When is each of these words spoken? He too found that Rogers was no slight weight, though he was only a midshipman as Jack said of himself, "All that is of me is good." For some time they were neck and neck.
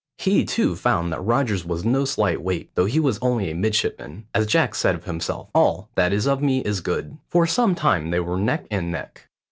He 0.17 0.45
too 0.45 0.75
found 0.75 1.11
that 1.13 1.21
Rogers 1.23 1.63
was 1.63 1.85
no 1.85 2.05
slight 2.05 2.41
weight, 2.41 2.71
though 2.73 2.85
he 2.87 2.99
was 2.99 3.19
only 3.21 3.51
a 3.51 3.55
midshipman 3.55 4.25
as 4.33 4.47
Jack 4.47 4.73
said 4.73 4.95
of 4.95 5.03
himself, 5.03 5.49
"All 5.53 5.91
that 5.93 6.11
is 6.11 6.25
of 6.25 6.41
me 6.41 6.61
is 6.61 6.81
good." 6.81 7.19
For 7.29 7.45
some 7.45 7.75
time 7.75 8.09
they 8.09 8.19
were 8.19 8.39
neck 8.39 8.65
and 8.71 8.91
neck. 8.91 9.27